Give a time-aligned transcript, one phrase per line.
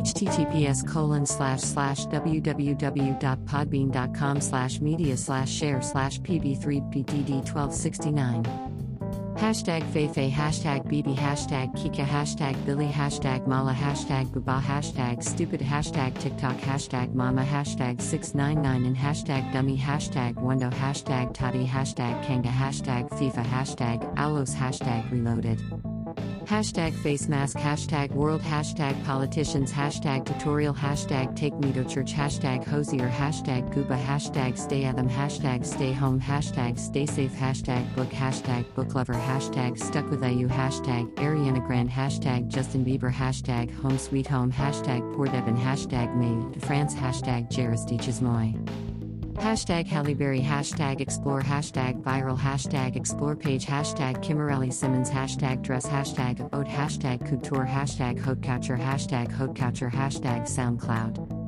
[0.00, 8.70] https colon slash slash www.podbean.com slash media slash share slash pb3bdd1269
[9.40, 16.18] Hashtag Feifei, hashtag BB, hashtag Kika, hashtag Billy, hashtag Mala, hashtag Buba, hashtag Stupid, hashtag
[16.18, 23.08] TikTok, hashtag Mama, hashtag 699 and hashtag Dummy, hashtag Wendo, hashtag Toddy, hashtag Kanga, hashtag
[23.10, 25.58] FIFA, hashtag Alos, hashtag Reloaded.
[26.44, 32.64] Hashtag face mask, hashtag world, hashtag politicians, hashtag tutorial, hashtag take me to church, hashtag
[32.64, 38.08] Hozier, hashtag gooba, hashtag stay at them, hashtag stay home, hashtag stay safe, hashtag book,
[38.08, 43.98] hashtag book lover, hashtag stuck with IU, hashtag Ariana Grande, hashtag Justin Bieber, hashtag home
[43.98, 48.52] sweet home, hashtag poor Devon, hashtag made France, hashtag Jairus Moi.
[49.40, 55.86] Hashtag Halle Berry, hashtag explore, hashtag viral, hashtag explore page, hashtag Kimberly Simmons, hashtag dress,
[55.86, 61.39] hashtag oat, hashtag couture, hashtag haute couture, hashtag haute couture, hashtag SoundCloud.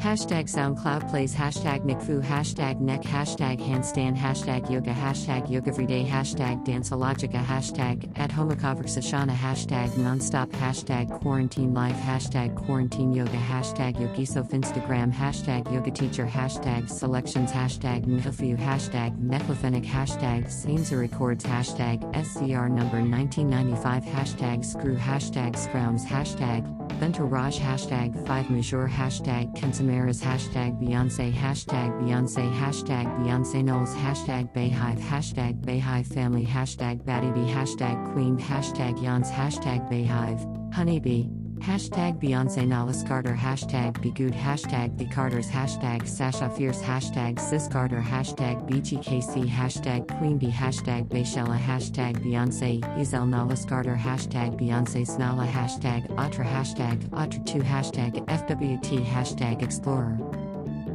[0.00, 6.64] Hashtag SoundCloud plays, hashtag NickFu, hashtag neck, hashtag handstand, hashtag yoga, hashtag yoga everyday, hashtag
[6.64, 15.12] danceologica, hashtag at homoconversationa, hashtag nonstop, hashtag quarantine life, hashtag quarantine yoga, hashtag yogisof Instagram,
[15.12, 23.02] hashtag yoga teacher, hashtag selections, hashtag nhafu, hashtag neclophenic, hashtag Sainza records, hashtag SCR number
[23.02, 27.24] 1995, hashtag screw, hashtag scrounds, hashtag Bento
[27.58, 35.58] hashtag 5 Major, hashtag Kensamaras, hashtag Beyonce, hashtag Beyonce, hashtag Beyonce Knowles, hashtag Beyhive, hashtag
[35.64, 41.39] Beyhive Family, hashtag Batty hashtag Queen, hashtag Yans, hashtag Beyhive, Honeybee.
[41.60, 48.00] Hashtag Beyonce Nala Carter, hashtag Begood, hashtag The Carters, hashtag Sasha Fierce, hashtag Sis Carter,
[48.00, 55.46] hashtag BGKC, hashtag Queen Bee, hashtag Beychella, hashtag Beyonce, Izel Nala Carter, hashtag Beyonce Snala,
[55.46, 60.16] hashtag Atra, hashtag Atra2, hashtag FWT, hashtag Explorer.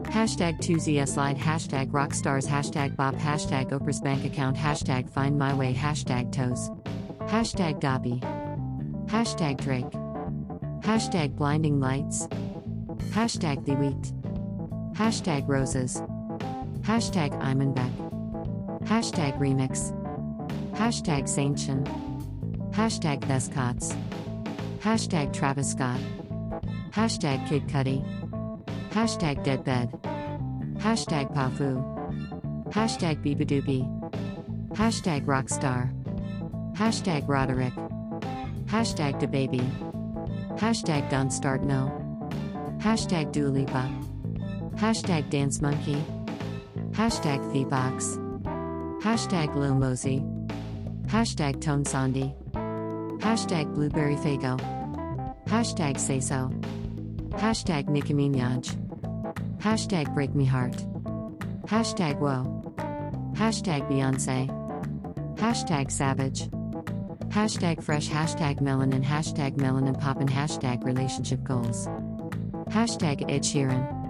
[0.05, 5.75] Hashtag 2ZS Slide, hashtag Rockstars, hashtag Bob, hashtag Oprah's bank account, hashtag Find My Way,
[5.75, 6.71] hashtag Toes.
[7.29, 8.19] Hashtag Dobby.
[9.07, 10.04] Hashtag Drake.
[10.85, 12.27] Hashtag blinding lights.
[13.09, 14.13] Hashtag the wheat.
[14.93, 15.99] Hashtag roses.
[16.81, 17.91] Hashtag Imanbek.
[18.83, 19.91] Hashtag remix.
[20.73, 21.83] Hashtag Saintchen.
[22.69, 23.97] Hashtag Thescots.
[24.79, 25.99] Hashtag Travis Scott.
[26.91, 28.05] Hashtag Kid Cudi.
[28.91, 29.89] Hashtag Deadbed.
[30.77, 31.81] Hashtag Pafu.
[32.69, 33.89] Hashtag Beabadoobee.
[34.73, 35.91] Hashtag Rockstar.
[36.75, 37.73] Hashtag Roderick.
[38.67, 39.65] Hashtag DaBaby.
[40.57, 41.91] Hashtag Don't Start No.
[42.77, 43.91] Hashtag Dua Lipa.
[44.75, 46.01] Hashtag Dance Monkey.
[46.91, 48.17] Hashtag Thebox.
[49.01, 50.23] Hashtag Lil Mosey.
[51.07, 52.33] Hashtag Tones and I.
[53.19, 54.57] Hashtag Blueberry Faygo.
[55.45, 56.49] Hashtag Say So.
[57.31, 58.77] Hashtag Nicki Minaj.
[59.57, 60.77] Hashtag Break Me Heart.
[61.67, 62.61] Hashtag Whoa.
[63.33, 64.47] Hashtag Beyonce.
[65.35, 66.47] Hashtag Savage.
[67.35, 71.85] Hashtag fresh, hashtag melanin, hashtag melanin poppin, hashtag relationship goals.
[72.69, 74.04] Hashtag Ed Sheeran.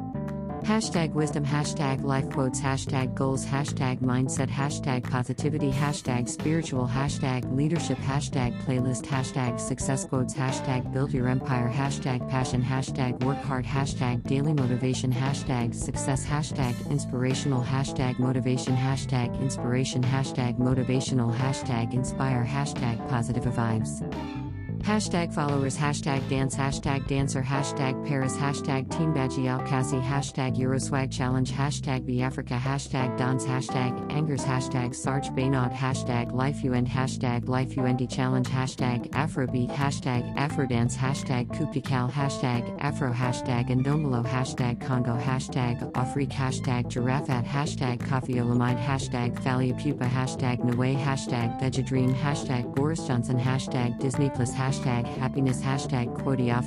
[0.66, 8.00] Hashtag wisdom, hashtag life quotes, hashtag goals, hashtag mindset, hashtag positivity, hashtag spiritual, hashtag leadership,
[8.00, 14.24] hashtag playlist, hashtag success quotes, hashtag build your empire, hashtag passion, hashtag work hard, hashtag
[14.24, 23.08] daily motivation, hashtag success, hashtag inspirational, hashtag motivation, hashtag inspiration, hashtag motivational, hashtag inspire, hashtag
[23.08, 24.45] positive vibes.
[24.86, 31.52] Hashtag followers, hashtag dance, hashtag dancer, hashtag Paris, hashtag Team Badgie Alcassi, hashtag Euroswag Challenge,
[31.52, 37.76] hashtag Be Africa, hashtag Dons, hashtag Angers, hashtag Sarge Baynod, hashtag Life UND, hashtag Life
[37.76, 45.82] UND Challenge, hashtag Afrobeat, hashtag Afrodance, hashtag Kupikal, hashtag Afro, hashtag Ndomolo, hashtag Congo, hashtag
[45.94, 53.08] Afrique, hashtag Giraffat, hashtag Coffee Olamide, hashtag Thalia Pupa, hashtag Nwe, hashtag Vegedream, hashtag Boris
[53.08, 56.14] Johnson, hashtag Disney Plus, hashtag hashtag happiness, hashtag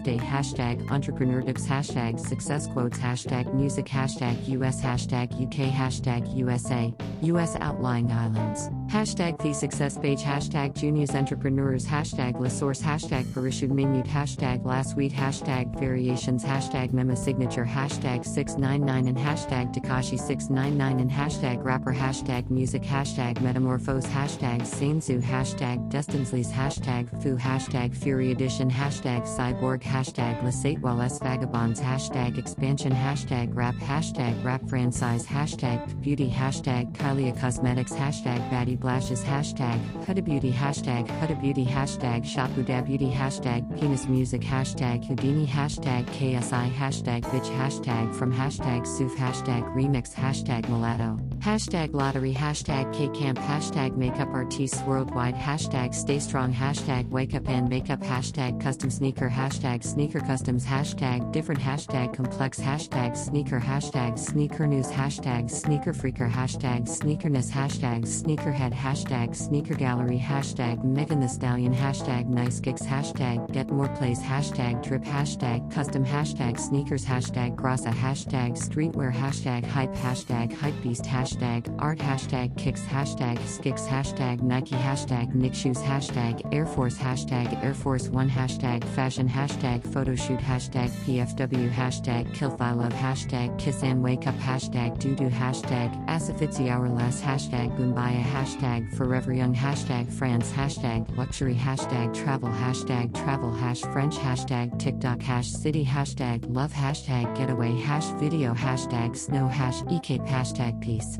[0.03, 6.95] day, hashtag entrepreneur tips, hashtag success quotes, hashtag music, hashtag US, hashtag UK, hashtag USA,
[7.23, 13.71] US outlying islands, hashtag the success page, hashtag juniors entrepreneurs, hashtag la source, hashtag parachute
[13.71, 21.01] minute, hashtag last week, hashtag variations, hashtag memo signature, hashtag 699 and hashtag Takashi 699
[21.01, 28.33] and hashtag rapper, hashtag music, hashtag metamorphose, hashtag Sainzu, hashtag Destinsleys, hashtag foo, hashtag Fury
[28.33, 36.01] Edition, hashtag Cyborg, hashtag Lesatewell S Vagabonds, hashtag Expansion, hashtag Rap, hashtag Rap Franchise, hashtag
[36.01, 42.51] Beauty, hashtag Kylie Cosmetics, hashtag Batty blashes hashtag Huda Beauty hashtag Huda Beauty hashtag Shop
[42.51, 49.15] Huda Beauty hashtag Penis Music hashtag Houdini hashtag KSI hashtag Bitch hashtag From hashtag Soof
[49.17, 56.55] hashtag Remix hashtag Mulatto hashtag Lottery hashtag K-Camp hashtag Makeup Artists Worldwide hashtag Stay Strong
[56.55, 62.61] hashtag Wake Up and Makeup hashtag Custom Sneaker hashtag Sneaker Customs hashtag Different hashtag Complex
[62.61, 70.19] hashtag Sneaker hashtag Sneaker News hashtag Sneaker Freaker hashtag Sneakerness hashtag Sneakerhead hashtag Sneaker Gallery
[70.19, 76.05] hashtag Megan Thee Stallion hashtag Nice Kicks hashtag Get More Plays hashtag Drip hashtag Custom
[76.05, 83.39] hashtag Sneakers hashtag Grassa hashtag Streetwear hashtag Hype hashtag Hypebeast hashtag Art hashtag Kicks hashtag
[83.47, 89.29] Skicks hashtag Nike hashtag Nick Shoes hashtag Air Force hashtag Air Force One hashtag Fashion
[89.29, 95.31] hashtag Photoshoot hashtag PFW hashtag Kilth I Love hashtag Kiss and Wake Up hashtag Doodoo
[95.31, 103.15] hashtag Asafitzi Hourless hashtag Goombaya hashtag Forever Young hashtag France hashtag Luxury hashtag Travel hashtag
[103.15, 109.47] Travel hash French hashtag TikTok hash City hashtag Love hashtag Getaway hash Video hashtag Snow
[109.47, 111.19] hash ECAPE hashtag Peace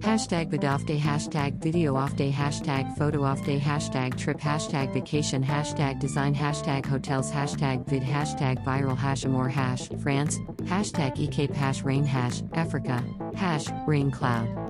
[0.00, 5.44] Hashtag off day, hashtag video off day, hashtag photo off day, hashtag trip, hashtag vacation,
[5.44, 11.82] hashtag design, hashtag hotels, hashtag vid, hashtag viral, hash more hash, France, hashtag ecape, hash
[11.82, 13.04] rain, hash, Africa,
[13.34, 14.69] hash rain cloud.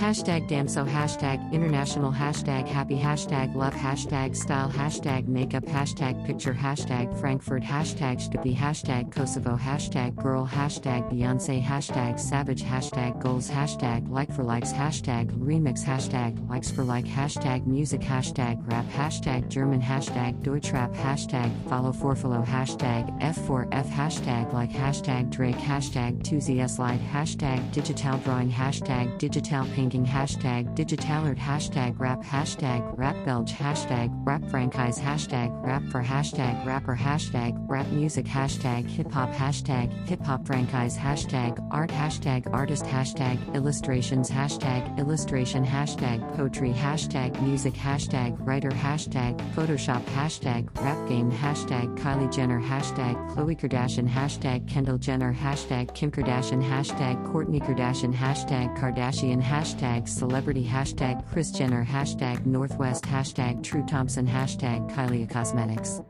[0.00, 7.14] Hashtag Damso, hashtag international, hashtag happy, hashtag love, hashtag style, hashtag makeup, hashtag picture, hashtag
[7.20, 14.32] Frankfurt, hashtag Stupi, hashtag Kosovo, hashtag girl, hashtag Beyonce, hashtag savage, hashtag goals, hashtag like
[14.32, 20.42] for likes, hashtag remix, hashtag likes for like, hashtag music, hashtag rap, hashtag German, hashtag
[20.42, 27.70] Deutschrap, hashtag follow for follow, hashtag F4F, hashtag like, hashtag Drake, hashtag 2ZS Light, hashtag
[27.70, 35.00] digital drawing, hashtag digital painting hashtag digitalert hashtag rap hashtag rap belge hashtag rap franchise
[35.00, 40.96] hashtag rap for hashtag rapper hashtag rap music hashtag hip hop hashtag hip hop franchise
[40.96, 49.36] hashtag art hashtag artist hashtag illustrations hashtag illustration hashtag poetry hashtag music hashtag writer hashtag
[49.56, 56.12] photoshop hashtag rap game hashtag Kylie Jenner hashtag Khloe Kardashian hashtag Kendall Jenner hashtag Kim
[56.12, 63.62] Kardashian hashtag Kourtney Kardashian hashtag Kardashian hashtag hashtag celebrity hashtag Kris Jenner hashtag Northwest hashtag
[63.62, 66.02] True Thompson hashtag Kylie Cosmetics.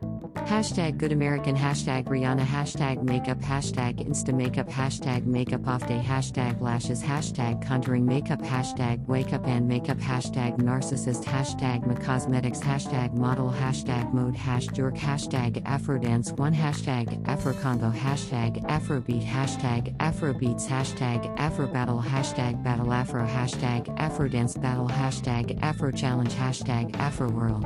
[0.45, 6.59] Hashtag Good American Hashtag Rihanna Hashtag Makeup Hashtag Insta Makeup Hashtag Makeup Off Day Hashtag
[6.59, 13.49] Lashes Hashtag Contouring Makeup Hashtag Wake Up and Makeup Hashtag Narcissist Hashtag Cosmetics Hashtag Model
[13.51, 22.03] Hashtag Mode Hash Jork Hashtag Afrodance 1 Hashtag Afroconvo Hashtag Afrobeat Hashtag Afrobeats Hashtag Afrobattle
[22.03, 27.65] Hashtag Battle Afro Hashtag Afrodance Battle Hashtag Afro Challenge Hashtag Afro World